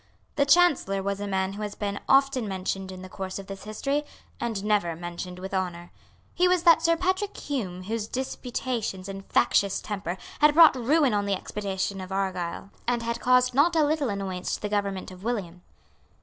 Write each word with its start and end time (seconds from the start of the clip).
The 0.35 0.47
Chancellor 0.47 1.03
was 1.03 1.19
a 1.19 1.27
man 1.27 1.53
who 1.53 1.61
has 1.61 1.75
been 1.75 1.99
often 2.09 2.47
mentioned 2.47 2.91
in 2.91 3.03
the 3.03 3.07
course 3.07 3.37
of 3.37 3.45
this 3.45 3.65
history, 3.65 4.03
and 4.39 4.63
never 4.63 4.95
mentioned 4.95 5.37
with 5.37 5.53
honour. 5.53 5.91
He 6.33 6.47
was 6.47 6.63
that 6.63 6.81
Sir 6.81 6.97
Patrick 6.97 7.37
Hume 7.37 7.83
whose 7.83 8.07
disputatious 8.07 9.07
and 9.07 9.23
factious 9.27 9.79
temper 9.79 10.17
had 10.39 10.55
brought 10.55 10.75
ruin 10.75 11.13
on 11.13 11.27
the 11.27 11.35
expedition 11.35 12.01
of 12.01 12.11
Argyle, 12.11 12.71
and 12.87 13.03
had 13.03 13.19
caused 13.19 13.53
not 13.53 13.75
a 13.75 13.85
little 13.85 14.09
annoyance 14.09 14.55
to 14.55 14.61
the 14.63 14.69
government 14.69 15.11
of 15.11 15.23
William. 15.23 15.61